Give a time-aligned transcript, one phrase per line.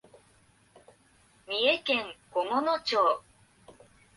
[1.45, 2.97] 三重県菰野町